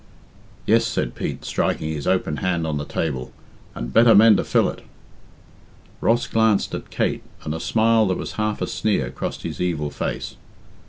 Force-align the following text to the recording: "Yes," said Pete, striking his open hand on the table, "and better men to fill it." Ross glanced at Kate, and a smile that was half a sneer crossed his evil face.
"Yes," 0.65 0.83
said 0.87 1.13
Pete, 1.13 1.45
striking 1.45 1.89
his 1.93 2.07
open 2.07 2.37
hand 2.37 2.65
on 2.65 2.79
the 2.79 2.85
table, 2.85 3.31
"and 3.75 3.93
better 3.93 4.15
men 4.15 4.35
to 4.37 4.43
fill 4.43 4.67
it." 4.67 4.81
Ross 6.01 6.25
glanced 6.25 6.73
at 6.73 6.89
Kate, 6.89 7.21
and 7.43 7.53
a 7.53 7.59
smile 7.59 8.07
that 8.07 8.17
was 8.17 8.31
half 8.31 8.63
a 8.63 8.65
sneer 8.67 9.11
crossed 9.11 9.43
his 9.43 9.61
evil 9.61 9.91
face. 9.91 10.37